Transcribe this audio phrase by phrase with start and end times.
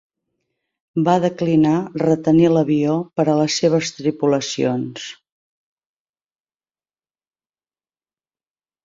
[1.07, 5.05] Va declinar retenir l'avió per a les seves tripulacions.